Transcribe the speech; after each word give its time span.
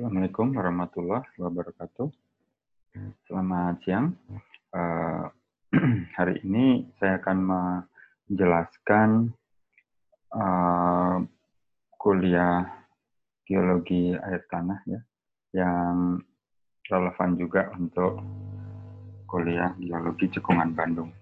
Assalamualaikum 0.00 0.56
warahmatullahi 0.56 1.28
wabarakatuh. 1.36 2.08
Selamat 3.28 3.84
siang. 3.84 4.16
Uh, 4.72 5.28
hari 6.16 6.40
ini 6.40 6.88
saya 6.96 7.20
akan 7.20 7.36
menjelaskan 7.44 9.28
uh, 10.32 11.20
kuliah 12.00 12.64
geologi 13.44 14.16
air 14.16 14.40
tanah 14.48 14.80
ya, 14.88 15.04
yang 15.52 16.16
relevan 16.88 17.36
juga 17.36 17.68
untuk 17.76 18.24
kuliah 19.28 19.76
geologi 19.76 20.32
cekungan 20.32 20.72
Bandung. 20.72 21.12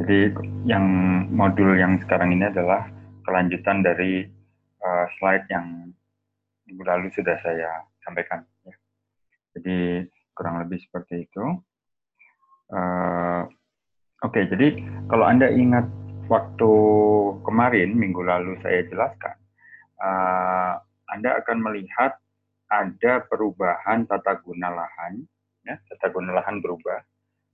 Jadi 0.00 0.32
yang 0.64 0.88
modul 1.28 1.76
yang 1.76 2.00
sekarang 2.08 2.32
ini 2.32 2.48
adalah 2.48 2.88
kelanjutan 3.28 3.84
dari 3.84 4.24
uh, 4.80 5.04
slide 5.20 5.44
yang 5.52 5.92
minggu 6.68 6.84
lalu 6.84 7.08
sudah 7.16 7.40
saya 7.40 7.88
sampaikan. 8.04 8.44
Ya. 8.68 8.76
Jadi 9.56 10.04
kurang 10.36 10.60
lebih 10.60 10.78
seperti 10.84 11.24
itu. 11.24 11.44
Uh, 12.68 13.48
Oke, 14.18 14.42
okay, 14.42 14.50
jadi 14.50 14.82
kalau 15.06 15.30
Anda 15.30 15.46
ingat 15.46 15.86
waktu 16.26 16.72
kemarin, 17.46 17.94
minggu 17.94 18.18
lalu 18.26 18.58
saya 18.66 18.82
jelaskan, 18.90 19.38
uh, 20.02 20.74
Anda 21.14 21.38
akan 21.38 21.62
melihat 21.62 22.18
ada 22.66 23.22
perubahan 23.30 24.10
tata 24.10 24.42
guna 24.42 24.74
lahan, 24.74 25.22
ya, 25.62 25.78
tata 25.86 26.10
guna 26.10 26.34
lahan 26.34 26.58
berubah, 26.58 26.98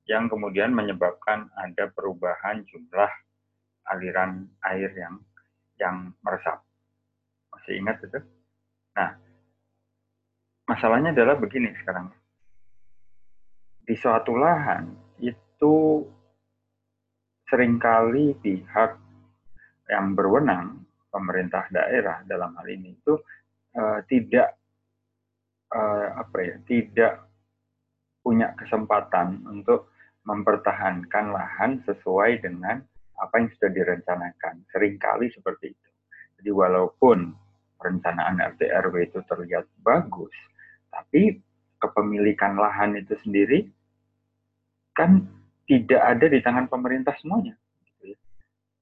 yang 0.08 0.32
kemudian 0.32 0.72
menyebabkan 0.72 1.52
ada 1.52 1.92
perubahan 1.92 2.64
jumlah 2.64 3.12
aliran 3.92 4.48
air 4.64 4.88
yang 4.96 5.20
yang 5.76 6.16
meresap. 6.24 6.64
Masih 7.52 7.76
ingat 7.76 8.00
itu? 8.08 8.24
Nah, 8.94 9.10
masalahnya 10.70 11.10
adalah 11.10 11.36
begini 11.38 11.74
sekarang. 11.82 12.10
Di 13.84 13.94
suatu 14.00 14.32
lahan 14.38 14.88
itu 15.20 16.06
sering 17.44 17.76
kali 17.76 18.32
pihak 18.40 18.96
yang 19.92 20.16
berwenang, 20.16 20.80
pemerintah 21.12 21.68
daerah 21.68 22.24
dalam 22.24 22.56
hal 22.56 22.66
ini 22.72 22.96
itu 22.96 23.14
uh, 23.76 24.00
tidak 24.08 24.56
uh, 25.68 26.16
apa 26.24 26.38
ya, 26.40 26.56
tidak 26.64 27.12
punya 28.24 28.56
kesempatan 28.56 29.44
untuk 29.44 29.92
mempertahankan 30.24 31.36
lahan 31.36 31.84
sesuai 31.84 32.40
dengan 32.40 32.80
apa 33.20 33.34
yang 33.36 33.52
sudah 33.52 33.70
direncanakan. 33.70 34.64
Seringkali 34.72 35.28
seperti 35.28 35.76
itu. 35.76 35.90
Jadi 36.40 36.50
walaupun 36.50 37.43
perencanaan 37.84 38.40
RT 38.40 38.64
RW 38.64 39.12
itu 39.12 39.20
terlihat 39.28 39.68
bagus, 39.84 40.32
tapi 40.88 41.36
kepemilikan 41.76 42.56
lahan 42.56 42.96
itu 42.96 43.12
sendiri 43.20 43.68
kan 44.96 45.20
tidak 45.68 46.00
ada 46.00 46.26
di 46.32 46.40
tangan 46.40 46.64
pemerintah 46.72 47.12
semuanya. 47.20 47.52
Gitu 47.84 48.16
ya. 48.16 48.18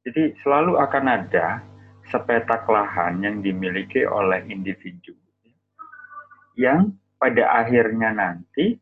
Jadi 0.07 0.23
selalu 0.47 0.79
akan 0.79 1.05
ada 1.11 1.59
sepetak 2.07 2.63
lahan 2.71 3.27
yang 3.27 3.43
dimiliki 3.43 4.07
oleh 4.07 4.47
individu 4.47 5.19
yang 6.59 6.93
pada 7.17 7.65
akhirnya 7.65 8.13
nanti 8.13 8.77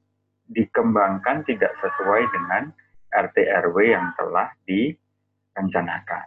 dikembangkan 0.50 1.46
tidak 1.46 1.70
sesuai 1.78 2.22
dengan 2.34 2.62
RT 3.10 3.36
RW 3.68 3.76
yang 3.94 4.10
telah 4.18 4.50
direncanakan. 4.66 6.26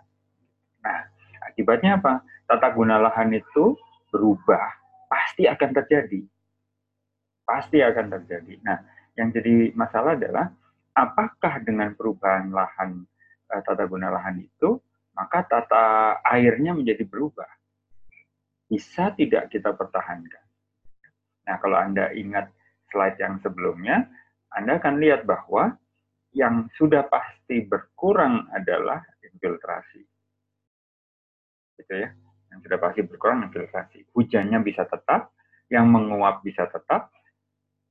Akibatnya 1.54 2.02
apa? 2.02 2.26
tata 2.50 2.70
guna 2.76 3.00
lahan 3.00 3.34
itu 3.34 3.78
berubah, 4.12 4.68
pasti 5.10 5.48
akan 5.48 5.70
terjadi. 5.82 6.22
Pasti 7.44 7.82
akan 7.82 8.14
terjadi. 8.20 8.62
Nah, 8.62 8.78
yang 9.18 9.34
jadi 9.34 9.74
masalah 9.74 10.16
adalah 10.18 10.54
apakah 10.94 11.64
dengan 11.66 11.98
perubahan 11.98 12.54
lahan 12.54 13.04
eh, 13.50 13.62
tata 13.66 13.90
guna 13.90 14.14
lahan 14.14 14.44
itu, 14.44 14.78
maka 15.18 15.46
tata 15.46 16.20
airnya 16.26 16.78
menjadi 16.78 17.06
berubah. 17.06 17.50
Bisa 18.70 19.14
tidak 19.14 19.54
kita 19.54 19.74
pertahankan? 19.74 20.46
Nah, 21.44 21.56
kalau 21.60 21.78
Anda 21.78 22.10
ingat 22.16 22.50
slide 22.90 23.20
yang 23.20 23.38
sebelumnya, 23.44 24.08
Anda 24.54 24.78
akan 24.80 25.02
lihat 25.02 25.26
bahwa 25.26 25.76
yang 26.34 26.70
sudah 26.78 27.06
pasti 27.10 27.62
berkurang 27.66 28.50
adalah 28.50 29.02
infiltrasi. 29.22 30.13
Gitu 31.78 31.94
ya 31.94 32.14
yang 32.54 32.62
sudah 32.62 32.78
pasti 32.78 33.02
berkurang 33.02 33.50
infiltrasi. 33.50 34.06
Hujannya 34.14 34.62
bisa 34.62 34.86
tetap, 34.86 35.34
yang 35.74 35.90
menguap 35.90 36.46
bisa 36.46 36.70
tetap, 36.70 37.10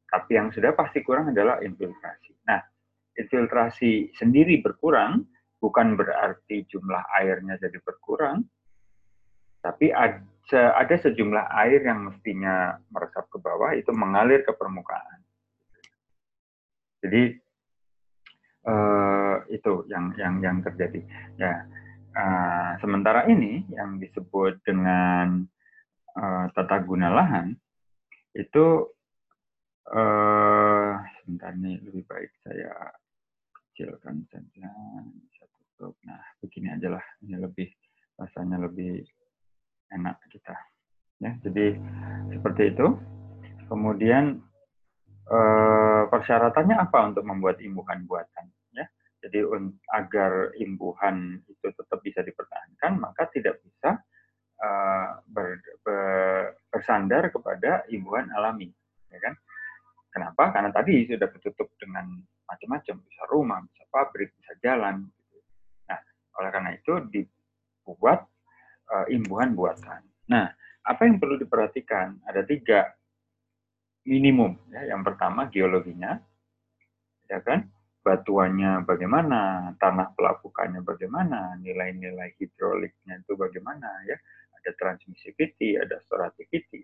tapi 0.07 0.39
yang 0.39 0.55
sudah 0.55 0.71
pasti 0.79 1.03
kurang 1.03 1.35
adalah 1.35 1.59
infiltrasi. 1.59 2.47
Nah, 2.47 2.63
infiltrasi 3.19 4.15
sendiri 4.15 4.63
berkurang 4.63 5.27
bukan 5.59 5.99
berarti 5.99 6.63
jumlah 6.71 7.03
airnya 7.19 7.59
jadi 7.59 7.75
berkurang, 7.83 8.47
tapi 9.59 9.91
ada, 9.91 10.79
ada 10.79 10.95
sejumlah 10.95 11.51
air 11.67 11.83
yang 11.83 12.07
mestinya 12.07 12.79
meresap 12.95 13.27
ke 13.35 13.43
bawah 13.43 13.75
itu 13.75 13.91
mengalir 13.91 14.47
ke 14.47 14.55
permukaan. 14.55 15.27
Jadi 17.03 17.35
uh, 18.63 19.43
itu 19.51 19.91
yang 19.91 20.15
yang 20.15 20.39
yang 20.39 20.57
terjadi. 20.63 21.03
Ya, 21.35 21.67
Uh, 22.13 22.77
sementara 22.85 23.25
ini 23.25 23.65
yang 23.73 23.97
disebut 23.97 24.61
dengan 24.69 25.49
uh, 26.13 26.45
tata 26.53 26.85
guna 26.85 27.09
lahan 27.09 27.57
itu 28.37 28.85
uh, 29.89 30.93
sebentar 31.17 31.57
nih 31.57 31.81
lebih 31.81 32.05
baik 32.05 32.29
saya 32.45 32.93
kecilkan 33.73 34.29
saja. 34.29 34.69
Bisa 35.25 35.45
tutup 35.57 35.97
nah 36.05 36.21
begini 36.45 36.77
aja 36.77 37.01
lah. 37.01 37.05
Ini 37.25 37.41
lebih 37.41 37.73
rasanya 38.21 38.61
lebih 38.61 39.09
enak 39.89 40.21
kita 40.29 40.57
ya. 41.25 41.33
Jadi 41.41 41.81
seperti 42.29 42.77
itu. 42.77 42.87
Kemudian 43.73 44.37
uh, 45.33 46.05
persyaratannya 46.13 46.77
apa 46.77 47.09
untuk 47.09 47.25
membuat 47.25 47.57
imbuhan 47.65 48.05
buatan 48.05 48.53
jadi 49.23 49.47
agar 49.95 50.51
imbuhan 50.59 51.39
itu 51.47 51.67
tetap 51.71 52.03
bisa 52.03 52.27
dipertahankan, 52.27 52.99
maka 52.99 53.31
tidak 53.31 53.63
bisa 53.63 54.03
uh, 54.59 55.23
ber, 55.31 55.63
ber, 55.87 56.03
bersandar 56.67 57.31
kepada 57.31 57.87
imbuhan 57.95 58.27
alami, 58.35 58.75
ya 59.15 59.23
kan? 59.23 59.39
Kenapa? 60.11 60.51
Karena 60.51 60.75
tadi 60.75 61.07
sudah 61.07 61.31
tertutup 61.31 61.71
dengan 61.79 62.19
macam-macam, 62.45 62.97
bisa 63.07 63.23
rumah, 63.31 63.63
bisa 63.65 63.87
pabrik, 63.89 64.35
bisa 64.37 64.53
jalan. 64.61 65.09
Gitu. 65.09 65.39
Nah, 65.89 66.01
oleh 66.37 66.51
karena 66.53 66.71
itu 66.77 66.93
dibuat 67.09 68.27
uh, 68.93 69.07
imbuhan 69.09 69.57
buatan. 69.57 70.03
Nah, 70.29 70.53
apa 70.83 71.01
yang 71.07 71.17
perlu 71.17 71.41
diperhatikan? 71.41 72.21
Ada 72.29 72.45
tiga 72.45 72.93
minimum. 74.05 74.59
Ya. 74.69 74.93
Yang 74.93 75.15
pertama 75.15 75.49
geologinya, 75.49 76.19
ya 77.31 77.39
kan? 77.41 77.71
Batuannya 78.03 78.83
bagaimana, 78.83 79.73
tanah 79.79 80.13
pelapukannya 80.19 80.83
bagaimana, 80.83 81.55
nilai-nilai 81.63 82.35
hidroliknya 82.37 83.23
itu 83.23 83.39
bagaimana 83.39 83.89
ya, 84.11 84.19
ada 84.59 84.71
transmissivity, 84.75 85.79
ada 85.79 86.03
storativity. 86.03 86.83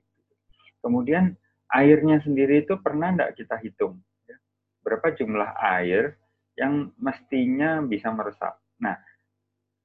Kemudian 0.78 1.34
airnya 1.74 2.22
sendiri 2.22 2.62
itu 2.62 2.78
pernah 2.78 3.10
tidak 3.10 3.34
kita 3.34 3.58
hitung, 3.58 3.98
ya? 4.30 4.38
berapa 4.86 5.10
jumlah 5.18 5.58
air 5.58 6.14
yang 6.54 6.94
mestinya 7.02 7.82
bisa 7.82 8.14
meresap. 8.14 8.62
Nah, 8.78 8.94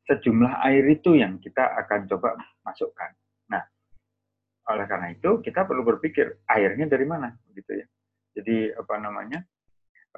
sejumlah 0.05 0.61
air 0.69 0.85
itu 0.89 1.17
yang 1.17 1.41
kita 1.41 1.65
akan 1.85 2.09
coba 2.13 2.37
masukkan. 2.61 3.09
Nah, 3.49 3.61
oleh 4.69 4.85
karena 4.85 5.13
itu 5.13 5.41
kita 5.41 5.65
perlu 5.65 5.81
berpikir 5.81 6.45
airnya 6.45 6.85
dari 6.85 7.05
mana, 7.09 7.33
gitu 7.57 7.73
ya. 7.73 7.85
Jadi 8.33 8.73
apa 8.73 8.95
namanya? 9.01 9.41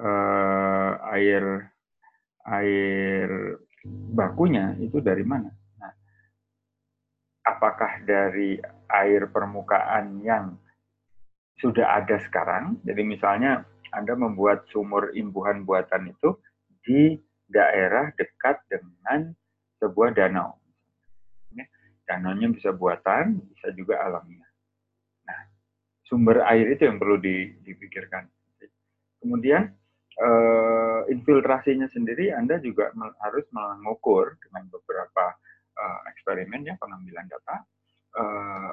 Uh, 0.00 0.90
air 1.16 1.72
air 2.46 3.28
bakunya 4.12 4.76
itu 4.78 5.02
dari 5.02 5.22
mana? 5.26 5.50
Nah, 5.80 5.92
apakah 7.46 8.02
dari 8.06 8.60
air 8.90 9.28
permukaan 9.30 10.22
yang 10.22 10.56
sudah 11.58 12.02
ada 12.02 12.20
sekarang? 12.22 12.78
Jadi 12.84 13.02
misalnya 13.02 13.64
Anda 13.94 14.14
membuat 14.18 14.68
sumur 14.70 15.14
imbuhan 15.16 15.64
buatan 15.64 16.12
itu 16.12 16.36
di 16.84 17.16
daerah 17.46 18.10
dekat 18.14 18.60
dengan 18.66 19.32
sebuah 19.78 20.14
danau. 20.14 20.58
Ya, 21.54 21.64
danaunya 22.10 22.50
bisa 22.52 22.74
buatan, 22.74 23.40
bisa 23.54 23.70
juga 23.72 24.02
alamiah. 24.02 24.50
Nah, 25.26 25.40
sumber 26.06 26.42
air 26.46 26.74
itu 26.74 26.86
yang 26.86 26.98
perlu 26.98 27.18
dipikirkan. 27.62 28.26
Kemudian 29.22 29.74
uh, 30.20 31.00
infiltrasinya 31.08 31.88
sendiri 31.92 32.32
Anda 32.32 32.58
juga 32.60 32.92
harus 33.20 33.46
mengukur 33.52 34.36
dengan 34.40 34.68
beberapa 34.72 35.36
uh, 35.76 36.00
eksperimen 36.12 36.64
ya 36.66 36.74
pengambilan 36.80 37.28
data 37.28 37.56
uh, 38.16 38.70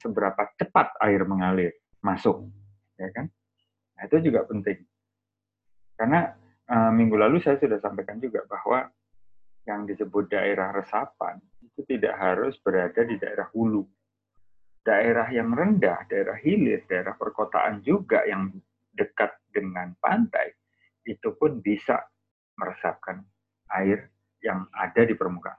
seberapa 0.00 0.52
cepat 0.60 0.96
air 1.04 1.24
mengalir 1.24 1.72
masuk, 2.04 2.46
ya 3.00 3.08
kan? 3.12 3.26
Nah, 3.96 4.02
itu 4.04 4.28
juga 4.28 4.44
penting. 4.44 4.78
Karena 5.96 6.28
uh, 6.68 6.92
minggu 6.92 7.16
lalu 7.16 7.40
saya 7.40 7.56
sudah 7.56 7.80
sampaikan 7.80 8.20
juga 8.20 8.44
bahwa 8.44 8.84
yang 9.66 9.88
disebut 9.88 10.30
daerah 10.30 10.70
resapan 10.70 11.40
itu 11.64 11.82
tidak 11.88 12.14
harus 12.20 12.54
berada 12.62 13.02
di 13.02 13.16
daerah 13.18 13.48
hulu. 13.50 13.82
Daerah 14.86 15.26
yang 15.34 15.50
rendah, 15.50 16.06
daerah 16.06 16.38
hilir, 16.38 16.86
daerah 16.86 17.18
perkotaan 17.18 17.82
juga 17.82 18.22
yang 18.22 18.54
dekat 18.94 19.34
dengan 19.50 19.98
pantai, 19.98 20.54
itu 21.06 21.32
pun 21.38 21.62
bisa 21.62 22.02
meresapkan 22.58 23.22
air 23.78 24.10
yang 24.42 24.66
ada 24.74 25.02
di 25.06 25.14
permukaan. 25.14 25.58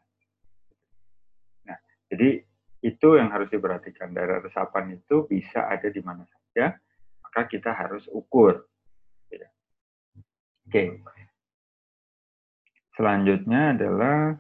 Nah, 1.66 1.78
jadi 2.12 2.44
itu 2.84 3.08
yang 3.18 3.34
harus 3.34 3.50
diperhatikan. 3.50 4.14
Daerah 4.14 4.44
resapan 4.44 5.00
itu 5.00 5.26
bisa 5.26 5.66
ada 5.66 5.90
di 5.90 6.02
mana 6.04 6.24
saja, 6.28 6.78
maka 7.24 7.50
kita 7.50 7.74
harus 7.74 8.06
ukur. 8.12 8.68
Oke. 10.68 11.00
Selanjutnya 12.92 13.72
adalah 13.72 14.36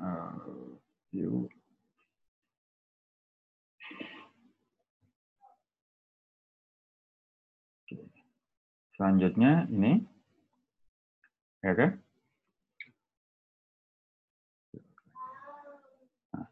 uh, 0.00 0.32
Selanjutnya 9.00 9.64
ini, 9.72 9.96
ya 11.64 11.72
kan? 11.72 11.96
Nah. 16.36 16.48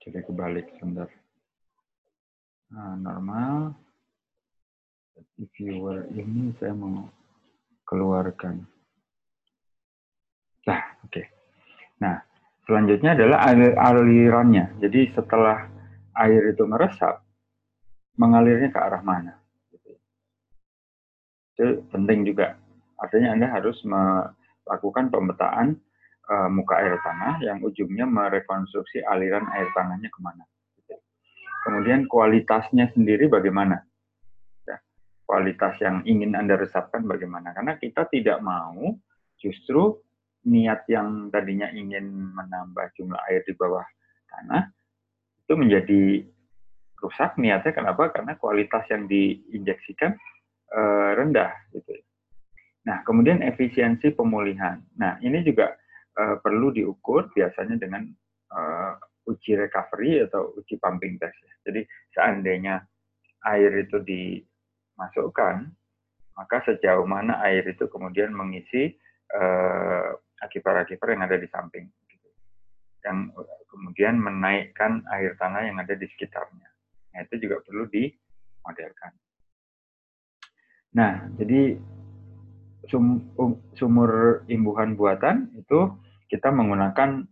Jadi 0.00 0.16
kebalik 0.24 0.64
sebentar. 0.80 1.12
Nah, 2.72 2.96
normal. 2.96 3.76
Viewer 5.60 6.08
ini 6.16 6.56
saya 6.56 6.72
mau 6.72 7.04
keluarkan. 7.84 8.71
Nah, 10.68 10.80
oke. 11.02 11.10
Okay. 11.10 11.26
Nah, 11.98 12.22
selanjutnya 12.66 13.18
adalah 13.18 13.38
alirannya. 13.90 14.78
Jadi 14.78 15.10
setelah 15.14 15.66
air 16.18 16.54
itu 16.54 16.62
meresap, 16.66 17.22
mengalirnya 18.18 18.70
ke 18.70 18.78
arah 18.78 19.02
mana. 19.02 19.34
Gitu. 19.72 19.90
Itu 21.56 21.66
penting 21.90 22.22
juga. 22.28 22.58
Artinya 23.00 23.34
Anda 23.34 23.48
harus 23.50 23.82
melakukan 23.82 25.10
pemetaan 25.10 25.74
uh, 26.30 26.48
muka 26.52 26.78
air 26.78 26.94
tanah 27.02 27.42
yang 27.42 27.58
ujungnya 27.64 28.06
merekonstruksi 28.06 29.02
aliran 29.02 29.48
air 29.50 29.66
tanahnya 29.74 30.06
ke 30.06 30.20
mana. 30.22 30.46
Gitu. 30.78 30.94
Kemudian 31.66 32.06
kualitasnya 32.06 32.94
sendiri 32.94 33.26
bagaimana? 33.26 33.82
Ya, 34.68 34.78
kualitas 35.26 35.74
yang 35.82 36.06
ingin 36.06 36.38
Anda 36.38 36.54
resapkan 36.54 37.02
bagaimana? 37.10 37.50
Karena 37.50 37.74
kita 37.74 38.06
tidak 38.06 38.38
mau 38.38 38.94
justru 39.42 39.98
niat 40.42 40.86
yang 40.90 41.30
tadinya 41.30 41.70
ingin 41.70 42.34
menambah 42.34 42.90
jumlah 42.98 43.18
air 43.30 43.46
di 43.46 43.54
bawah 43.54 43.86
tanah 44.26 44.70
itu 45.42 45.54
menjadi 45.54 46.02
rusak 47.02 47.34
niatnya 47.36 47.74
kenapa? 47.74 48.14
Karena 48.14 48.38
kualitas 48.38 48.86
yang 48.88 49.10
diinjeksikan 49.10 50.14
uh, 50.72 51.10
rendah 51.18 51.50
gitu. 51.74 51.98
Nah, 52.86 53.02
kemudian 53.06 53.42
efisiensi 53.42 54.14
pemulihan. 54.14 54.82
Nah, 54.98 55.18
ini 55.22 55.42
juga 55.42 55.74
uh, 56.18 56.38
perlu 56.38 56.70
diukur 56.74 57.30
biasanya 57.34 57.78
dengan 57.78 58.06
uh, 58.54 58.94
uji 59.26 59.54
recovery 59.54 60.26
atau 60.26 60.54
uji 60.58 60.78
pumping 60.82 61.18
test. 61.18 61.38
Ya. 61.42 61.54
Jadi 61.70 61.80
seandainya 62.14 62.82
air 63.46 63.70
itu 63.82 64.02
dimasukkan, 64.02 65.70
maka 66.38 66.56
sejauh 66.66 67.06
mana 67.06 67.38
air 67.46 67.66
itu 67.66 67.86
kemudian 67.86 68.34
mengisi 68.34 68.94
akibat-akibat 70.42 71.06
yang 71.14 71.22
ada 71.22 71.38
di 71.38 71.48
samping, 71.48 71.86
gitu. 72.10 72.28
yang 73.06 73.30
kemudian 73.70 74.18
menaikkan 74.18 75.06
air 75.14 75.38
tanah 75.38 75.64
yang 75.70 75.78
ada 75.78 75.94
di 75.94 76.06
sekitarnya. 76.10 76.68
Nah, 77.14 77.20
itu 77.22 77.46
juga 77.46 77.62
perlu 77.62 77.86
dimodelkan. 77.88 79.12
Nah, 80.92 81.30
jadi 81.40 81.78
sum, 82.90 83.32
um, 83.40 83.56
sumur 83.72 84.44
imbuhan 84.50 84.98
buatan 84.98 85.54
itu 85.56 85.94
kita 86.28 86.52
menggunakan 86.52 87.24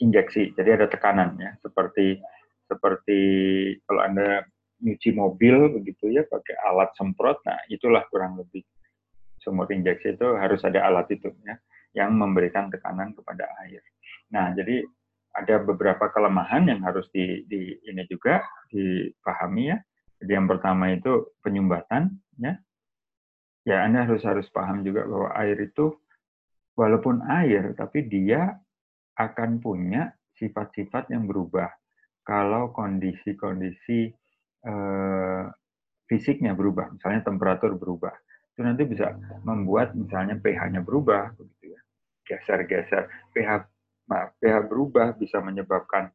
injeksi. 0.00 0.56
Jadi 0.56 0.70
ada 0.72 0.86
tekanan 0.88 1.36
ya, 1.36 1.52
seperti 1.60 2.20
seperti 2.64 3.20
kalau 3.84 4.00
Anda 4.00 4.48
nyuci 4.80 5.12
mobil 5.16 5.72
begitu 5.80 6.12
ya 6.12 6.24
pakai 6.24 6.56
alat 6.64 6.96
semprot. 6.96 7.44
Nah, 7.44 7.60
itulah 7.68 8.04
kurang 8.08 8.40
lebih 8.40 8.64
sumur 9.44 9.68
injeksi 9.68 10.16
itu 10.16 10.28
harus 10.40 10.64
ada 10.64 10.88
alat 10.88 11.04
itu 11.12 11.28
ya 11.44 11.60
yang 11.94 12.12
memberikan 12.14 12.68
tekanan 12.68 13.14
kepada 13.14 13.46
air. 13.64 13.80
Nah, 14.34 14.50
jadi 14.52 14.82
ada 15.34 15.62
beberapa 15.62 16.10
kelemahan 16.14 16.70
yang 16.70 16.80
harus 16.86 17.10
di, 17.10 17.42
di 17.50 17.74
ini 17.90 18.06
juga 18.06 18.42
dipahami 18.70 19.74
ya. 19.74 19.78
Jadi 20.22 20.30
yang 20.30 20.46
pertama 20.46 20.94
itu 20.94 21.34
penyumbatan 21.42 22.14
ya. 22.38 22.54
Ya 23.64 23.82
Anda 23.82 24.04
harus 24.04 24.22
harus 24.22 24.46
paham 24.52 24.84
juga 24.84 25.08
bahwa 25.08 25.32
air 25.40 25.56
itu 25.58 25.96
walaupun 26.76 27.24
air 27.26 27.72
tapi 27.74 28.04
dia 28.06 28.60
akan 29.16 29.62
punya 29.62 30.12
sifat-sifat 30.36 31.10
yang 31.10 31.24
berubah 31.24 31.70
kalau 32.24 32.72
kondisi-kondisi 32.72 34.10
eh, 34.64 35.44
fisiknya 36.08 36.52
berubah, 36.56 36.92
misalnya 36.96 37.24
temperatur 37.24 37.76
berubah. 37.76 38.12
Itu 38.54 38.64
nanti 38.64 38.86
bisa 38.86 39.12
membuat 39.44 39.92
misalnya 39.92 40.38
pH-nya 40.38 40.80
berubah 40.80 41.34
begitu 41.36 41.76
ya. 41.76 41.80
Geser-geser 42.24 43.08
pH 43.36 43.68
pH 44.40 44.54
berubah 44.68 45.16
bisa 45.16 45.40
menyebabkan 45.40 46.12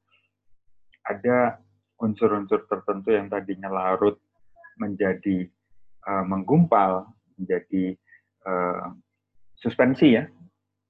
ada 1.06 1.58
unsur-unsur 2.00 2.66
tertentu 2.70 3.14
yang 3.14 3.28
tadinya 3.28 3.68
larut 3.68 4.22
menjadi 4.80 5.50
uh, 6.08 6.24
menggumpal, 6.24 7.12
menjadi 7.36 7.98
uh, 8.48 8.96
suspensi 9.60 10.16
ya. 10.16 10.24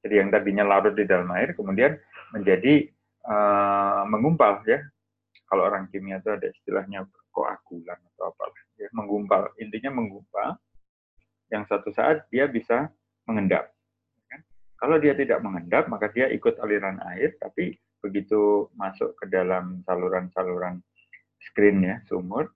Jadi 0.06 0.16
yang 0.16 0.30
tadinya 0.32 0.64
larut 0.64 0.96
di 0.96 1.04
dalam 1.04 1.28
air 1.36 1.58
kemudian 1.58 1.98
menjadi 2.32 2.88
uh, 3.26 4.06
menggumpal 4.06 4.64
ya. 4.70 4.80
Kalau 5.50 5.66
orang 5.66 5.90
kimia 5.90 6.22
itu 6.22 6.30
ada 6.30 6.46
istilahnya 6.46 7.10
koagulan 7.34 7.98
atau 8.14 8.30
apa 8.30 8.54
ya, 8.78 8.86
menggumpal. 8.94 9.50
Intinya 9.58 9.98
menggumpal 9.98 10.62
yang 11.50 11.66
satu 11.66 11.90
saat 11.90 12.30
dia 12.30 12.46
bisa 12.46 12.94
mengendap. 13.26 13.74
Kalau 14.80 14.96
dia 14.96 15.12
tidak 15.12 15.44
mengendap, 15.44 15.92
maka 15.92 16.08
dia 16.16 16.32
ikut 16.32 16.56
aliran 16.64 17.04
air, 17.12 17.36
tapi 17.36 17.76
begitu 18.00 18.72
masuk 18.80 19.12
ke 19.20 19.28
dalam 19.28 19.84
saluran-saluran 19.84 20.80
screen 21.52 21.84
ya, 21.84 22.00
sumur, 22.08 22.48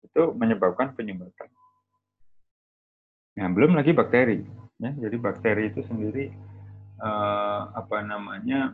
itu 0.00 0.32
menyebabkan 0.32 0.96
penyumbatan. 0.96 1.52
Nah, 3.36 3.48
belum 3.52 3.76
lagi 3.76 3.92
bakteri. 3.92 4.40
Ya, 4.80 4.96
jadi 4.96 5.16
bakteri 5.20 5.68
itu 5.68 5.84
sendiri 5.84 6.32
eh, 6.98 7.62
apa 7.76 8.00
namanya? 8.00 8.72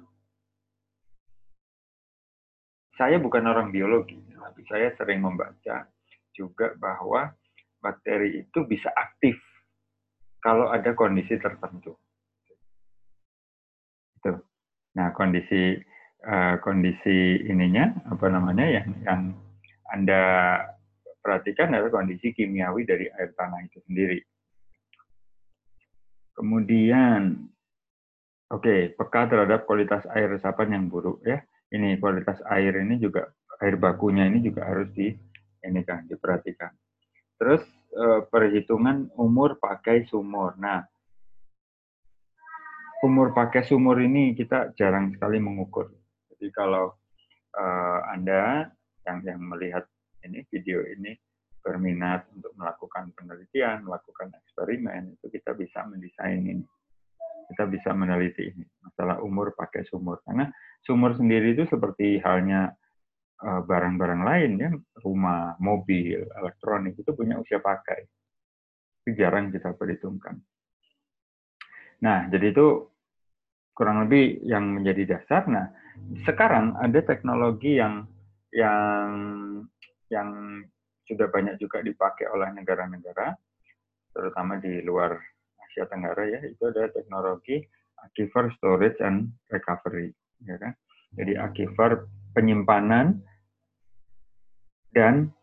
Saya 2.95 3.19
bukan 3.19 3.43
orang 3.43 3.75
biologi, 3.75 4.23
tapi 4.39 4.63
saya 4.71 4.95
sering 4.95 5.19
membaca 5.19 5.91
juga 6.31 6.79
bahwa 6.79 7.35
bakteri 7.83 8.47
itu 8.47 8.63
bisa 8.63 8.87
aktif 8.95 9.35
kalau 10.39 10.71
ada 10.71 10.95
kondisi 10.95 11.35
tertentu. 11.43 11.99
Nah, 14.95 15.11
kondisi 15.11 15.79
uh, 16.27 16.55
kondisi 16.63 17.45
ininya 17.51 17.91
apa 18.11 18.27
namanya 18.31 18.67
yang 18.67 18.89
yang 19.03 19.23
Anda 19.91 20.23
perhatikan 21.25 21.73
adalah 21.73 22.03
kondisi 22.03 22.35
kimiawi 22.37 22.85
dari 22.85 23.09
air 23.09 23.33
tanah 23.35 23.61
itu 23.65 23.79
sendiri. 23.89 24.21
Kemudian 26.35 27.49
oke, 28.51 28.63
okay, 28.63 28.81
peka 28.93 29.31
terhadap 29.31 29.65
kualitas 29.65 30.03
air 30.13 30.35
resapan 30.35 30.79
yang 30.79 30.85
buruk 30.91 31.23
ya. 31.23 31.41
Ini 31.75 31.99
kualitas 31.99 32.39
air 32.51 32.77
ini 32.79 33.01
juga 33.03 33.35
air 33.63 33.79
bakunya 33.81 34.27
ini 34.29 34.45
juga 34.45 34.67
harus 34.67 34.91
di 34.95 35.11
ini 35.65 35.81
kan 35.83 36.05
diperhatikan. 36.07 36.71
Terus 37.41 37.63
eh, 37.95 38.21
perhitungan 38.29 39.11
umur 39.17 39.59
pakai 39.59 40.07
sumur. 40.07 40.55
Nah, 40.61 40.85
umur 43.05 43.37
pakai 43.37 43.69
sumur 43.69 44.01
ini 44.01 44.33
kita 44.33 44.73
jarang 44.81 45.13
sekali 45.13 45.37
mengukur. 45.37 45.93
Jadi 46.33 46.49
kalau 46.57 46.97
uh, 47.53 48.01
Anda 48.09 48.73
yang 49.05 49.21
yang 49.29 49.41
melihat 49.45 49.85
ini 50.25 50.41
video 50.49 50.81
ini 50.89 51.13
berminat 51.61 52.25
untuk 52.33 52.57
melakukan 52.57 53.13
penelitian, 53.13 53.85
melakukan 53.85 54.33
eksperimen, 54.33 55.17
itu 55.21 55.27
kita 55.33 55.53
bisa 55.53 55.85
mendesain 55.85 56.41
ini. 56.41 56.65
Kita 57.53 57.69
bisa 57.69 57.93
meneliti 57.93 58.53
ini. 58.53 58.65
Masalah 58.81 59.21
umur 59.21 59.53
pakai 59.53 59.85
sumur. 59.89 60.25
Karena 60.25 60.49
sumur 60.85 61.17
sendiri 61.17 61.53
itu 61.57 61.65
seperti 61.69 62.21
halnya 62.21 62.73
eh, 63.41 63.61
barang-barang 63.65 64.23
lain 64.25 64.53
ya, 64.61 64.71
rumah, 65.05 65.57
mobil, 65.61 66.25
elektronik 66.37 66.97
itu 66.97 67.13
punya 67.17 67.41
usia 67.41 67.61
pakai. 67.61 68.01
Itu 69.05 69.17
jarang 69.17 69.53
kita 69.53 69.73
perhitungkan. 69.77 70.37
Nah, 72.05 72.29
jadi 72.29 72.53
itu 72.53 72.94
kurang 73.75 74.07
lebih 74.07 74.41
yang 74.47 74.81
menjadi 74.81 75.19
dasar. 75.19 75.45
Nah, 75.51 75.67
sekarang 76.25 76.79
ada 76.79 77.03
teknologi 77.03 77.77
yang 77.77 78.07
yang 78.55 79.11
yang 80.09 80.31
sudah 81.05 81.29
banyak 81.29 81.59
juga 81.61 81.83
dipakai 81.83 82.31
oleh 82.31 82.55
negara-negara, 82.55 83.35
terutama 84.15 84.57
di 84.63 84.81
luar 84.81 85.19
Asia 85.69 85.85
Tenggara 85.91 86.25
ya, 86.25 86.41
itu 86.47 86.71
ada 86.71 86.89
teknologi 86.95 87.61
aquifer 88.01 88.49
storage 88.57 89.03
and 89.03 89.35
recovery, 89.51 90.15
ya 90.47 90.57
kan? 90.57 90.73
Jadi 91.19 91.35
aquifer 91.35 92.07
penyimpanan 92.33 93.21
dan 94.95 95.35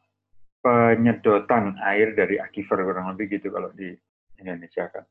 penyedotan 0.63 1.75
air 1.83 2.13
dari 2.15 2.39
aquifer 2.39 2.79
kurang 2.79 3.11
lebih 3.11 3.37
gitu 3.37 3.51
kalau 3.51 3.69
di 3.75 3.91
Indonesia 4.39 4.87
kan. 4.89 5.05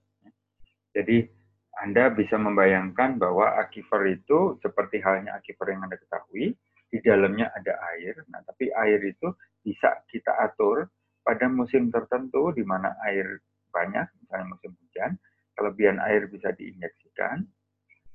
Jadi 0.90 1.39
anda 1.78 2.10
bisa 2.10 2.34
membayangkan 2.34 3.22
bahwa 3.22 3.54
aquifer 3.62 4.02
itu 4.10 4.58
seperti 4.58 4.98
halnya 4.98 5.38
aquifer 5.38 5.70
yang 5.70 5.86
Anda 5.86 5.96
ketahui, 5.96 6.58
di 6.90 6.98
dalamnya 6.98 7.54
ada 7.54 7.78
air. 7.94 8.26
Nah, 8.26 8.42
tapi 8.42 8.74
air 8.74 8.98
itu 9.06 9.30
bisa 9.62 10.02
kita 10.10 10.34
atur 10.42 10.90
pada 11.22 11.46
musim 11.46 11.94
tertentu 11.94 12.50
di 12.50 12.66
mana 12.66 12.98
air 13.06 13.38
banyak, 13.70 14.02
misalnya 14.18 14.46
musim 14.50 14.70
hujan, 14.74 15.10
kelebihan 15.54 16.02
air 16.02 16.26
bisa 16.26 16.50
diinjeksikan. 16.50 17.46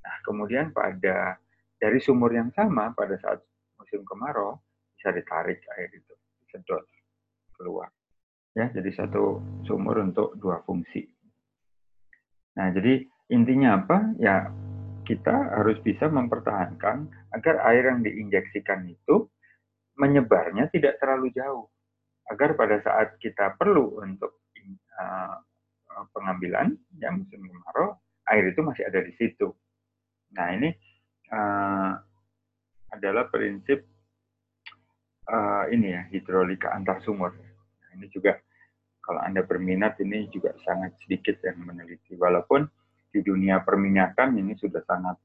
Nah, 0.04 0.16
kemudian 0.28 0.76
pada 0.76 1.40
dari 1.80 2.00
sumur 2.04 2.36
yang 2.36 2.52
sama 2.52 2.92
pada 2.92 3.16
saat 3.24 3.40
musim 3.80 4.04
kemarau 4.04 4.60
bisa 5.00 5.16
ditarik 5.16 5.64
air 5.80 5.90
itu, 5.96 6.14
disedot 6.44 6.84
keluar. 7.56 7.88
Ya, 8.52 8.68
jadi 8.72 8.92
satu 8.92 9.40
sumur 9.64 10.04
untuk 10.04 10.36
dua 10.40 10.60
fungsi. 10.64 11.08
Nah, 12.56 12.72
jadi 12.72 13.15
intinya 13.32 13.82
apa? 13.82 13.98
Ya 14.22 14.50
kita 15.06 15.62
harus 15.62 15.78
bisa 15.86 16.10
mempertahankan 16.10 17.08
agar 17.34 17.56
air 17.70 17.94
yang 17.94 18.02
diinjeksikan 18.02 18.90
itu 18.90 19.30
menyebarnya 19.96 20.68
tidak 20.74 20.98
terlalu 20.98 21.30
jauh. 21.32 21.70
Agar 22.26 22.58
pada 22.58 22.82
saat 22.82 23.22
kita 23.22 23.54
perlu 23.54 24.02
untuk 24.02 24.42
uh, 24.98 25.38
pengambilan 26.10 26.74
yang 26.98 27.22
musim 27.22 27.38
kemarau, 27.46 28.02
air 28.34 28.50
itu 28.50 28.66
masih 28.66 28.90
ada 28.90 29.06
di 29.06 29.14
situ. 29.14 29.54
Nah 30.34 30.48
ini 30.58 30.74
uh, 31.30 31.94
adalah 32.90 33.30
prinsip 33.30 33.86
uh, 35.30 35.66
ini 35.70 35.94
ya 35.94 36.02
hidrolika 36.10 36.74
antar 36.74 37.02
sumur. 37.06 37.34
Nah, 37.38 37.90
ini 37.98 38.10
juga 38.10 38.38
kalau 39.06 39.22
anda 39.22 39.46
berminat 39.46 40.02
ini 40.02 40.26
juga 40.34 40.54
sangat 40.66 40.98
sedikit 41.06 41.38
yang 41.46 41.62
meneliti. 41.62 42.18
Walaupun 42.18 42.66
di 43.16 43.24
dunia 43.24 43.64
perminyakan 43.64 44.36
ini 44.36 44.60
sudah 44.60 44.84
sangat 44.84 45.16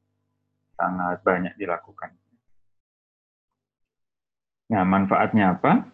sangat 0.79 1.19
banyak 1.27 1.59
dilakukan. 1.59 2.15
Nah, 4.71 4.87
manfaatnya 4.87 5.59
apa? 5.59 5.91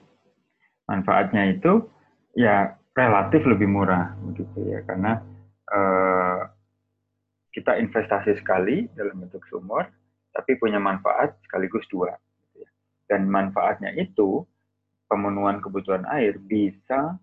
Manfaatnya 0.85 1.57
itu 1.57 1.89
ya 2.37 2.77
relatif 2.93 3.45
lebih 3.49 3.69
murah 3.69 4.13
begitu 4.21 4.61
ya 4.69 4.85
karena 4.85 5.25
eh, 5.73 6.41
kita 7.57 7.81
investasi 7.81 8.37
sekali 8.37 8.89
dalam 8.93 9.25
bentuk 9.25 9.41
sumur 9.49 9.89
tapi 10.37 10.61
punya 10.61 10.77
manfaat 10.77 11.33
sekaligus 11.49 11.89
dua 11.89 12.13
gitu 12.13 12.65
ya. 12.65 12.69
dan 13.09 13.25
manfaatnya 13.29 13.97
itu 13.97 14.45
pemenuhan 15.09 15.65
kebutuhan 15.65 16.05
air 16.13 16.37
bisa 16.37 17.17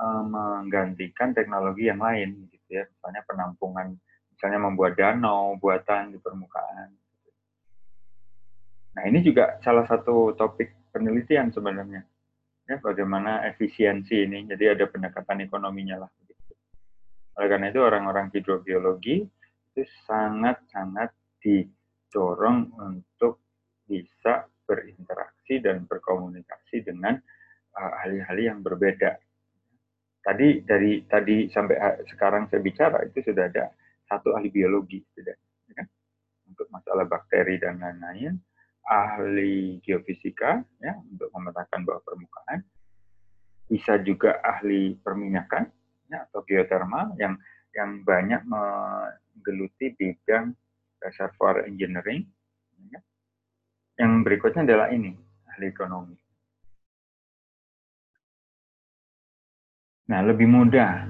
eh, 0.00 0.24
menggantikan 0.24 1.36
teknologi 1.36 1.92
yang 1.92 2.00
lain 2.00 2.48
ya, 2.70 2.86
misalnya 2.86 3.22
penampungan, 3.26 3.92
misalnya 4.32 4.60
membuat 4.62 4.96
danau 4.96 5.58
buatan 5.60 6.14
di 6.14 6.18
permukaan. 6.22 6.88
Nah 8.96 9.02
ini 9.06 9.20
juga 9.20 9.58
salah 9.60 9.84
satu 9.84 10.34
topik 10.34 10.90
penelitian 10.90 11.52
sebenarnya, 11.52 12.02
ya 12.66 12.76
bagaimana 12.80 13.44
efisiensi 13.46 14.26
ini. 14.26 14.46
Jadi 14.48 14.64
ada 14.66 14.84
pendekatan 14.88 15.46
ekonominya 15.46 16.06
lah. 16.06 16.10
Oleh 17.38 17.48
karena 17.48 17.66
itu 17.70 17.80
orang-orang 17.80 18.28
hidrobiologi 18.34 19.24
itu 19.70 19.82
sangat-sangat 20.04 21.14
didorong 21.40 22.74
untuk 22.76 23.40
bisa 23.86 24.44
berinteraksi 24.66 25.62
dan 25.62 25.86
berkomunikasi 25.86 26.84
dengan 26.84 27.16
uh, 27.74 27.90
ahli-ahli 28.02 28.44
uh, 28.44 28.48
yang 28.54 28.60
berbeda 28.60 29.18
tadi 30.20 30.60
dari 30.62 31.04
tadi 31.08 31.48
sampai 31.48 32.04
sekarang 32.12 32.46
saya 32.52 32.60
bicara 32.60 33.00
itu 33.08 33.24
sudah 33.24 33.48
ada 33.48 33.72
satu 34.04 34.36
ahli 34.36 34.52
biologi 34.52 35.00
sudah 35.16 35.32
ya 35.70 35.72
kan? 35.80 35.86
untuk 36.50 36.66
masalah 36.68 37.08
bakteri 37.08 37.56
dan 37.56 37.80
lain-lain 37.80 38.36
ahli 38.84 39.80
geofisika 39.80 40.60
ya 40.82 40.92
untuk 41.08 41.32
memetakan 41.32 41.88
bawah 41.88 42.02
permukaan 42.04 42.60
bisa 43.70 44.02
juga 44.02 44.42
ahli 44.42 44.98
perminyakan 44.98 45.70
ya, 46.10 46.26
atau 46.28 46.42
geotermal 46.42 47.14
yang 47.16 47.38
yang 47.70 48.02
banyak 48.02 48.42
menggeluti 48.44 49.94
bidang 49.94 50.52
reservoir 51.00 51.64
engineering 51.64 52.26
ya. 52.90 53.00
yang 53.96 54.20
berikutnya 54.26 54.66
adalah 54.66 54.90
ini 54.92 55.16
ahli 55.48 55.70
ekonomi 55.70 56.19
Nah, 60.10 60.26
lebih 60.26 60.50
mudah. 60.50 61.06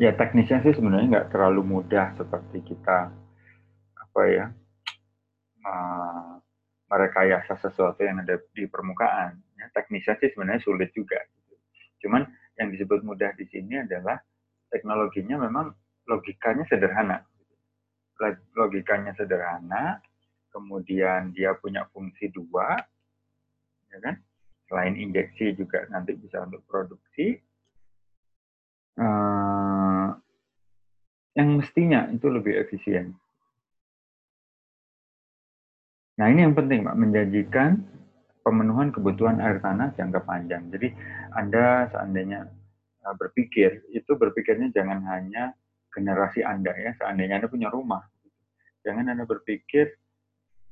Ya, 0.00 0.16
teknisnya 0.16 0.64
sih 0.64 0.72
sebenarnya 0.72 1.06
nggak 1.12 1.30
terlalu 1.36 1.60
mudah 1.60 2.16
seperti 2.16 2.64
kita 2.64 3.12
apa 3.98 4.22
ya 4.24 4.46
merekayasa 6.88 7.60
sesuatu 7.60 8.00
yang 8.00 8.24
ada 8.24 8.40
di 8.56 8.64
permukaan. 8.64 9.36
Ya, 9.60 9.68
teknisnya 9.76 10.16
sih 10.16 10.32
sebenarnya 10.32 10.64
sulit 10.64 10.88
juga. 10.96 11.20
Gitu. 11.28 11.54
Cuman 12.08 12.24
yang 12.56 12.72
disebut 12.72 13.04
mudah 13.04 13.36
di 13.36 13.44
sini 13.52 13.84
adalah 13.84 14.16
teknologinya 14.72 15.44
memang 15.44 15.76
logikanya 16.08 16.64
sederhana. 16.72 17.20
Logikanya 18.56 19.12
sederhana, 19.12 20.00
kemudian 20.48 21.36
dia 21.36 21.52
punya 21.52 21.84
fungsi 21.92 22.32
dua, 22.32 22.80
ya 23.92 23.98
kan? 24.00 24.16
Selain 24.72 24.96
injeksi 24.96 25.52
juga 25.52 25.84
nanti 25.92 26.16
bisa 26.16 26.42
untuk 26.48 26.64
produksi, 26.64 27.36
uh, 28.98 30.08
yang 31.38 31.48
mestinya 31.54 32.10
itu 32.10 32.26
lebih 32.26 32.58
efisien. 32.58 33.14
Nah 36.18 36.26
ini 36.26 36.42
yang 36.42 36.58
penting 36.58 36.82
Pak, 36.82 36.98
menjanjikan 36.98 37.78
pemenuhan 38.42 38.90
kebutuhan 38.90 39.38
air 39.38 39.62
tanah 39.62 39.94
jangka 39.94 40.26
panjang. 40.26 40.66
Jadi 40.74 40.90
Anda 41.30 41.86
seandainya 41.94 42.42
eh, 43.06 43.14
berpikir, 43.14 43.86
itu 43.94 44.18
berpikirnya 44.18 44.74
jangan 44.74 45.06
hanya 45.06 45.54
generasi 45.94 46.42
Anda 46.42 46.74
ya, 46.74 46.90
seandainya 46.98 47.38
Anda 47.38 47.48
punya 47.48 47.70
rumah. 47.70 48.02
Jangan 48.82 49.10
Anda 49.10 49.26
berpikir 49.26 49.90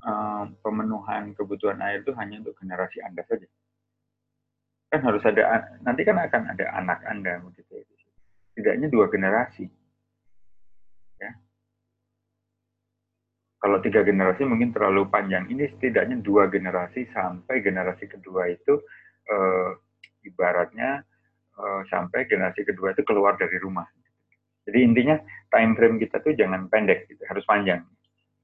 uh, 0.06 0.46
pemenuhan 0.62 1.34
kebutuhan 1.34 1.82
air 1.82 2.00
itu 2.06 2.14
hanya 2.14 2.40
untuk 2.40 2.54
generasi 2.56 3.02
Anda 3.02 3.26
saja. 3.26 3.44
Kan 4.88 5.02
harus 5.02 5.20
ada, 5.26 5.74
nanti 5.82 6.06
kan 6.06 6.16
akan 6.16 6.42
ada 6.54 6.64
anak 6.78 7.02
Anda 7.04 7.42
begitu 7.42 7.82
setidaknya 8.56 8.88
dua 8.88 9.12
generasi. 9.12 9.68
Ya. 11.20 11.36
Kalau 13.60 13.84
tiga 13.84 14.00
generasi 14.00 14.48
mungkin 14.48 14.72
terlalu 14.72 15.12
panjang. 15.12 15.44
Ini 15.52 15.76
setidaknya 15.76 16.24
dua 16.24 16.48
generasi 16.48 17.04
sampai 17.12 17.60
generasi 17.60 18.08
kedua 18.08 18.48
itu 18.48 18.80
eh, 19.28 19.70
ibaratnya 20.24 21.04
eh, 21.52 21.82
sampai 21.92 22.24
generasi 22.24 22.64
kedua 22.64 22.96
itu 22.96 23.04
keluar 23.04 23.36
dari 23.36 23.60
rumah. 23.60 23.84
Jadi 24.64 24.78
intinya 24.80 25.20
time 25.52 25.76
frame 25.76 26.00
kita 26.00 26.24
tuh 26.24 26.32
jangan 26.32 26.72
pendek, 26.72 27.12
gitu, 27.12 27.22
harus 27.28 27.44
panjang. 27.44 27.84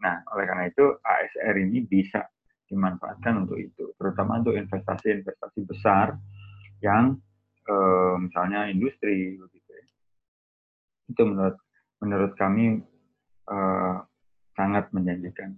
Nah, 0.05 0.21
oleh 0.37 0.45
karena 0.45 0.69
itu 0.69 0.85
ASR 1.01 1.57
ini 1.57 1.89
bisa 1.89 2.21
dimanfaatkan 2.69 3.49
untuk 3.49 3.59
itu, 3.59 3.91
terutama 3.97 4.45
untuk 4.45 4.55
investasi-investasi 4.61 5.61
besar 5.65 6.21
yang 6.85 7.17
eh, 7.65 8.15
misalnya 8.21 8.69
industri, 8.69 9.41
itu 11.13 11.23
menurut 11.23 11.57
menurut 12.03 12.33
kami 12.35 12.83
uh, 13.47 14.03
sangat 14.57 14.91
menjanjikan. 14.91 15.55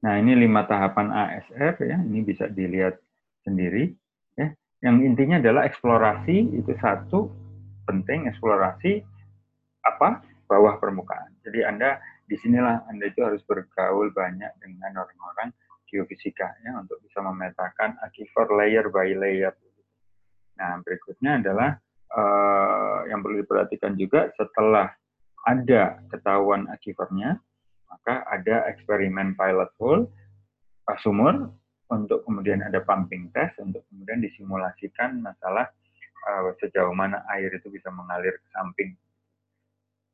Nah 0.00 0.16
ini 0.16 0.32
lima 0.32 0.64
tahapan 0.64 1.12
ASR 1.12 1.76
ya, 1.84 1.98
ini 2.00 2.24
bisa 2.24 2.48
dilihat 2.48 2.96
sendiri 3.44 3.92
ya. 4.34 4.48
Yang 4.80 4.96
intinya 5.12 5.36
adalah 5.38 5.68
eksplorasi 5.68 6.56
itu 6.56 6.72
satu, 6.80 7.28
penting 7.84 8.26
eksplorasi 8.32 9.04
apa 9.84 10.24
bawah 10.48 10.80
permukaan. 10.80 11.36
Jadi 11.44 11.62
Anda 11.68 12.00
di 12.24 12.36
sinilah 12.40 12.88
Anda 12.88 13.12
itu 13.12 13.20
harus 13.20 13.44
bergaul 13.44 14.10
banyak 14.10 14.50
dengan 14.62 14.92
orang-orang 15.04 15.52
geofisika 15.90 16.46
ya 16.62 16.78
untuk 16.78 17.02
bisa 17.02 17.18
memetakan 17.20 17.98
aquifer 18.00 18.46
layer 18.54 18.86
by 18.88 19.10
layer. 19.10 19.52
Nah 20.56 20.78
berikutnya 20.80 21.42
adalah 21.42 21.76
uh, 22.14 23.06
yang 23.06 23.22
perlu 23.22 23.42
diperhatikan 23.42 23.94
juga 23.94 24.30
setelah 24.34 24.90
ada 25.48 25.98
ketahuan 26.12 26.68
aquifernya, 26.68 27.40
maka 27.88 28.22
ada 28.28 28.68
eksperimen 28.70 29.34
pilot 29.34 29.70
hole 29.80 30.06
uh, 30.90 30.98
sumur 31.00 31.50
untuk 31.90 32.22
kemudian 32.22 32.62
ada 32.62 32.82
pumping 32.86 33.30
test 33.34 33.58
untuk 33.58 33.82
kemudian 33.90 34.22
disimulasikan 34.22 35.18
masalah 35.18 35.66
uh, 36.28 36.54
sejauh 36.62 36.94
mana 36.94 37.26
air 37.34 37.50
itu 37.50 37.66
bisa 37.66 37.90
mengalir 37.90 38.38
ke 38.38 38.48
samping 38.54 38.94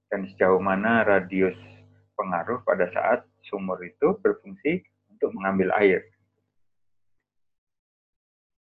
dan 0.08 0.24
sejauh 0.32 0.62
mana 0.62 1.04
radius 1.04 1.58
pengaruh 2.16 2.64
pada 2.64 2.88
saat 2.94 3.20
sumur 3.44 3.76
itu 3.84 4.16
berfungsi 4.24 4.82
untuk 5.12 5.34
mengambil 5.36 5.74
air. 5.76 6.00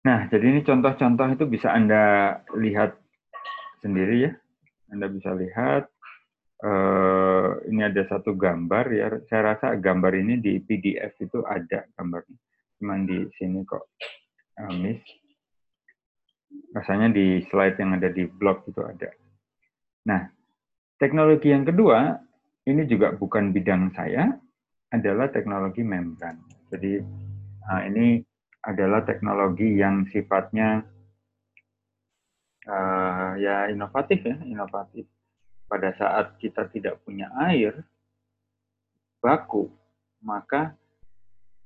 Nah, 0.05 0.29
jadi 0.29 0.53
ini 0.53 0.61
contoh-contoh 0.61 1.33
itu 1.33 1.45
bisa 1.49 1.73
Anda 1.73 2.37
lihat 2.53 2.93
sendiri 3.85 4.25
ya. 4.25 4.33
Anda 4.89 5.05
bisa 5.13 5.37
lihat, 5.37 5.85
uh, 6.65 7.61
ini 7.69 7.85
ada 7.85 8.01
satu 8.09 8.33
gambar 8.33 8.85
ya. 8.89 9.05
Saya 9.29 9.53
rasa 9.53 9.77
gambar 9.77 10.17
ini 10.17 10.41
di 10.41 10.57
PDF 10.57 11.13
itu 11.21 11.45
ada 11.45 11.85
gambarnya. 11.93 12.37
Cuman 12.81 13.05
di 13.05 13.29
sini 13.37 13.61
kok 13.61 13.85
uh, 14.57 14.73
miss. 14.73 15.01
Rasanya 16.73 17.13
di 17.13 17.45
slide 17.53 17.77
yang 17.77 17.93
ada 17.93 18.09
di 18.09 18.25
blog 18.25 18.65
itu 18.65 18.81
ada. 18.81 19.13
Nah, 20.09 20.25
teknologi 20.97 21.53
yang 21.53 21.67
kedua, 21.67 22.17
ini 22.65 22.83
juga 22.89 23.13
bukan 23.13 23.53
bidang 23.53 23.91
saya, 23.93 24.33
adalah 24.93 25.27
teknologi 25.29 25.83
membran. 25.83 26.39
Jadi 26.71 27.03
uh, 27.67 27.81
ini 27.85 28.23
adalah 28.65 29.05
teknologi 29.05 29.77
yang 29.77 30.07
sifatnya 30.09 30.81
uh, 32.67 33.33
ya 33.39 33.69
inovatif 33.71 34.19
ya, 34.21 34.37
inovatif. 34.45 35.05
Pada 35.65 35.89
saat 35.97 36.37
kita 36.37 36.69
tidak 36.69 37.01
punya 37.01 37.29
air 37.49 37.81
baku, 39.17 39.73
maka 40.21 40.77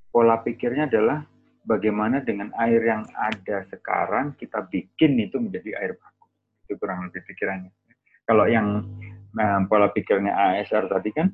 pola 0.08 0.40
pikirnya 0.40 0.88
adalah 0.88 1.20
bagaimana 1.68 2.24
dengan 2.24 2.48
air 2.56 2.80
yang 2.80 3.04
ada 3.12 3.68
sekarang 3.68 4.32
kita 4.40 4.64
bikin 4.64 5.20
itu 5.20 5.36
menjadi 5.36 5.76
air 5.84 5.92
baku. 6.00 6.26
Itu 6.64 6.80
kurang 6.80 7.12
lebih 7.12 7.22
pikirannya. 7.28 7.72
Kalau 8.24 8.48
yang 8.48 8.88
nah, 9.36 9.60
pola 9.68 9.92
pikirnya 9.92 10.32
ASR 10.32 10.88
tadi 10.88 11.10
kan 11.12 11.28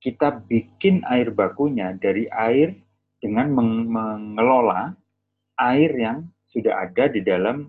kita 0.00 0.40
bikin 0.48 1.04
air 1.04 1.28
bakunya 1.28 1.92
dari 2.00 2.24
air 2.32 2.72
dengan 3.20 3.52
mengelola 3.52 4.96
air 5.60 5.92
yang 5.92 6.24
sudah 6.48 6.88
ada 6.88 7.12
di 7.12 7.20
dalam 7.20 7.68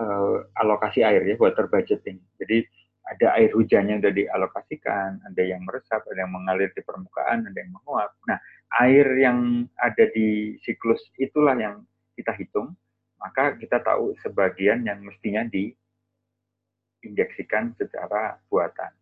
uh, 0.00 0.42
alokasi 0.58 1.04
air 1.04 1.22
ya 1.26 1.36
water 1.38 1.68
budgeting. 1.70 2.18
Jadi 2.40 2.66
ada 3.04 3.36
air 3.36 3.52
hujan 3.52 3.92
yang 3.92 4.00
sudah 4.00 4.16
dialokasikan, 4.16 5.20
ada 5.28 5.42
yang 5.44 5.60
meresap, 5.68 6.00
ada 6.08 6.24
yang 6.24 6.32
mengalir 6.32 6.72
di 6.72 6.80
permukaan, 6.80 7.44
ada 7.44 7.60
yang 7.60 7.76
menguap. 7.76 8.16
Nah, 8.24 8.40
air 8.80 9.04
yang 9.20 9.68
ada 9.76 10.08
di 10.08 10.56
siklus 10.64 11.04
itulah 11.20 11.52
yang 11.52 11.84
kita 12.16 12.32
hitung, 12.32 12.72
maka 13.20 13.60
kita 13.60 13.84
tahu 13.84 14.16
sebagian 14.24 14.88
yang 14.88 15.04
mestinya 15.04 15.44
diinjeksikan 15.44 17.76
secara 17.76 18.40
buatan. 18.48 18.96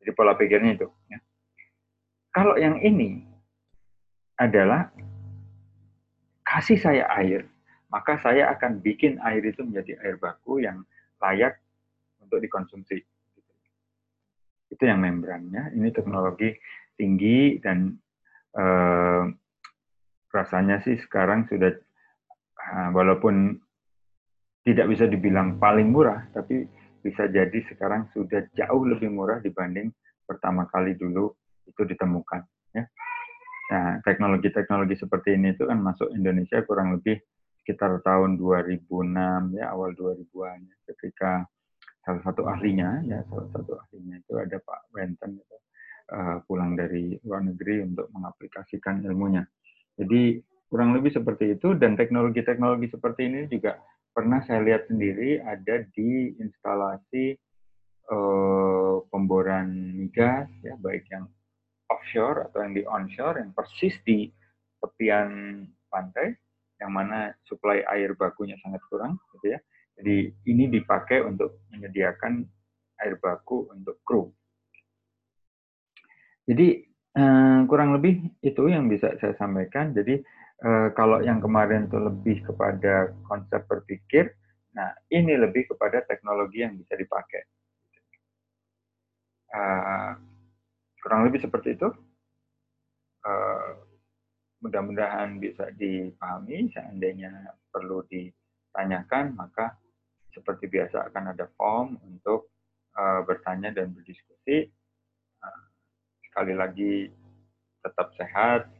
Jadi 0.00 0.10
pola 0.16 0.32
pikirnya 0.40 0.80
itu. 0.80 0.88
Ya. 1.12 1.20
Kalau 2.32 2.56
yang 2.56 2.80
ini 2.80 3.28
adalah 4.40 4.88
kasih 6.48 6.80
saya 6.80 7.04
air, 7.12 7.44
maka 7.94 8.18
saya 8.18 8.50
akan 8.50 8.82
bikin 8.82 9.22
air 9.22 9.38
itu 9.46 9.62
menjadi 9.62 10.02
air 10.02 10.18
baku 10.18 10.58
yang 10.58 10.82
layak 11.22 11.62
untuk 12.18 12.42
dikonsumsi. 12.42 12.98
Itu 14.66 14.82
yang 14.82 14.98
membrannya. 14.98 15.70
Ini 15.78 15.94
teknologi 15.94 16.50
tinggi 16.98 17.62
dan 17.62 17.94
eh, 18.58 19.22
rasanya 20.34 20.82
sih 20.82 20.98
sekarang 21.06 21.46
sudah 21.46 21.70
eh, 21.70 22.88
walaupun 22.90 23.62
tidak 24.66 24.90
bisa 24.90 25.06
dibilang 25.06 25.62
paling 25.62 25.94
murah, 25.94 26.26
tapi 26.34 26.66
bisa 26.98 27.30
jadi 27.30 27.62
sekarang 27.70 28.10
sudah 28.10 28.42
jauh 28.58 28.82
lebih 28.90 29.12
murah 29.12 29.38
dibanding 29.38 29.94
pertama 30.26 30.66
kali 30.66 30.98
dulu 30.98 31.30
itu 31.62 31.82
ditemukan. 31.86 32.42
Ya. 32.74 32.90
Nah, 33.70 34.02
teknologi-teknologi 34.02 34.98
seperti 34.98 35.38
ini 35.38 35.54
itu 35.54 35.68
kan 35.68 35.78
masuk 35.78 36.10
Indonesia 36.10 36.58
kurang 36.66 36.96
lebih 36.98 37.22
sekitar 37.64 38.04
tahun 38.04 38.36
2006 38.36 39.56
ya 39.56 39.72
awal 39.72 39.96
2000-an 39.96 40.60
ya, 40.68 40.76
ketika 40.92 41.48
salah 42.04 42.20
satu 42.20 42.44
ahlinya 42.44 43.00
ya 43.08 43.24
salah 43.32 43.48
satu 43.56 43.80
ahlinya 43.80 44.20
itu 44.20 44.36
ada 44.36 44.60
Pak 44.60 44.92
Wenten 44.92 45.40
gitu, 45.40 45.56
uh, 46.12 46.44
pulang 46.44 46.76
dari 46.76 47.16
luar 47.24 47.40
negeri 47.40 47.88
untuk 47.88 48.12
mengaplikasikan 48.12 49.00
ilmunya. 49.08 49.48
Jadi 49.96 50.44
kurang 50.68 50.92
lebih 50.92 51.16
seperti 51.16 51.56
itu 51.56 51.72
dan 51.72 51.96
teknologi-teknologi 51.96 52.92
seperti 52.92 53.32
ini 53.32 53.48
juga 53.48 53.80
pernah 54.12 54.44
saya 54.44 54.60
lihat 54.60 54.92
sendiri 54.92 55.40
ada 55.40 55.88
di 55.96 56.36
instalasi 56.36 57.32
uh, 58.12 59.00
pemboran 59.08 59.96
migas 59.96 60.52
ya 60.60 60.76
baik 60.76 61.08
yang 61.08 61.24
offshore 61.88 62.44
atau 62.52 62.60
yang 62.60 62.74
di 62.76 62.82
onshore 62.84 63.40
yang 63.40 63.56
persis 63.56 63.96
di 64.04 64.28
tepian 64.84 65.64
pantai 65.88 66.36
yang 66.82 66.90
mana 66.90 67.32
suplai 67.46 67.86
air 67.86 68.14
bakunya 68.18 68.58
sangat 68.62 68.82
kurang 68.90 69.18
gitu 69.38 69.54
ya. 69.54 69.58
Jadi 69.94 70.34
ini 70.50 70.64
dipakai 70.70 71.22
untuk 71.22 71.62
menyediakan 71.70 72.42
air 73.02 73.14
baku 73.18 73.70
untuk 73.70 74.02
kru. 74.02 74.30
Jadi 76.44 76.82
eh, 77.14 77.60
kurang 77.70 77.94
lebih 77.94 78.20
itu 78.42 78.62
yang 78.66 78.90
bisa 78.90 79.14
saya 79.22 79.38
sampaikan. 79.38 79.94
Jadi 79.94 80.18
eh, 80.60 80.88
kalau 80.98 81.22
yang 81.22 81.38
kemarin 81.38 81.86
itu 81.86 81.98
lebih 81.98 82.42
kepada 82.42 83.14
konsep 83.30 83.62
berpikir, 83.70 84.34
nah 84.74 84.90
ini 85.14 85.38
lebih 85.38 85.70
kepada 85.70 86.02
teknologi 86.04 86.66
yang 86.66 86.74
bisa 86.74 86.98
dipakai. 86.98 87.46
Uh, 89.54 90.18
kurang 90.98 91.30
lebih 91.30 91.38
seperti 91.38 91.78
itu. 91.78 91.86
Mudah-mudahan 94.64 95.36
bisa 95.36 95.68
dipahami. 95.76 96.72
Seandainya 96.72 97.52
perlu 97.68 98.00
ditanyakan, 98.08 99.36
maka 99.36 99.76
seperti 100.32 100.72
biasa 100.72 101.12
akan 101.12 101.36
ada 101.36 101.46
form 101.54 102.00
untuk 102.00 102.48
uh, 102.96 103.20
bertanya 103.28 103.76
dan 103.76 103.92
berdiskusi. 103.92 104.72
Uh, 105.44 105.62
sekali 106.24 106.56
lagi, 106.56 107.12
tetap 107.84 108.16
sehat, 108.16 108.72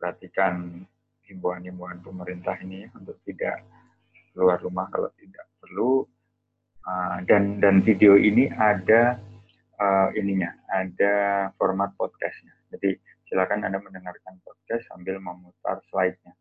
perhatikan 0.00 0.88
himbauan-himbauan 1.28 2.00
pemerintah 2.00 2.56
ini 2.64 2.88
untuk 2.96 3.20
tidak 3.28 3.60
keluar 4.32 4.56
rumah 4.64 4.88
kalau 4.88 5.12
tidak 5.20 5.44
perlu. 5.60 6.08
Uh, 6.88 7.20
dan 7.28 7.60
dan 7.60 7.84
video 7.84 8.16
ini 8.16 8.48
ada 8.48 9.20
uh, 9.76 10.08
ininya, 10.16 10.56
ada 10.72 11.48
format 11.60 11.92
podcastnya. 12.00 12.56
Jadi 12.72 12.96
silakan 13.28 13.64
Anda 13.64 13.78
mendengarkan 13.78 14.40
podcast 14.42 14.88
sambil 14.88 15.20
memutar 15.20 15.80
slide-nya. 15.92 16.32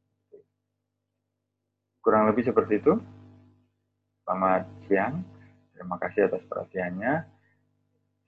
Kurang 1.99 2.31
lebih 2.31 2.47
seperti 2.47 2.79
itu. 2.79 2.95
Selamat 4.23 4.63
siang. 4.87 5.23
Terima 5.75 5.99
kasih 5.99 6.31
atas 6.31 6.43
perhatiannya. 6.47 7.13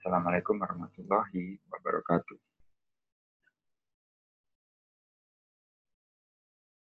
Assalamualaikum 0.00 0.56
warahmatullahi 0.60 1.60
wabarakatuh. 1.68 2.49